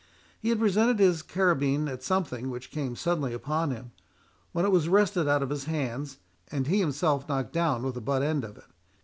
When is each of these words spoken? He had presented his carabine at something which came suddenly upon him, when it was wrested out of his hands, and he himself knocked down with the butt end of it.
He 0.39 0.49
had 0.49 0.57
presented 0.57 0.97
his 0.97 1.21
carabine 1.21 1.87
at 1.87 2.01
something 2.01 2.49
which 2.49 2.71
came 2.71 2.95
suddenly 2.95 3.35
upon 3.35 3.69
him, 3.69 3.91
when 4.51 4.65
it 4.65 4.71
was 4.71 4.89
wrested 4.89 5.27
out 5.27 5.43
of 5.43 5.51
his 5.51 5.65
hands, 5.65 6.17
and 6.51 6.65
he 6.65 6.79
himself 6.79 7.29
knocked 7.29 7.53
down 7.53 7.83
with 7.83 7.93
the 7.93 8.01
butt 8.01 8.23
end 8.23 8.43
of 8.43 8.57
it. 8.57 8.65